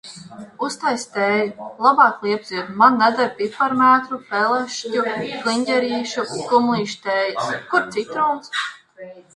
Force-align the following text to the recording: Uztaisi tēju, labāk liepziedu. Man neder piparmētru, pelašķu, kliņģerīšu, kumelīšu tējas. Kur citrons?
Uztaisi 0.67 1.03
tēju, 1.17 1.67
labāk 1.87 2.25
liepziedu. 2.27 2.77
Man 2.83 2.97
neder 3.03 3.29
piparmētru, 3.43 4.19
pelašķu, 4.33 5.05
kliņģerīšu, 5.45 6.29
kumelīšu 6.51 7.01
tējas. 7.09 7.55
Kur 7.75 7.89
citrons? 7.99 8.61